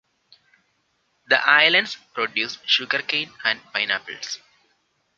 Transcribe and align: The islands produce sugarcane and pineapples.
The 1.27 1.47
islands 1.47 1.95
produce 2.15 2.57
sugarcane 2.65 3.31
and 3.43 3.61
pineapples. 3.71 4.39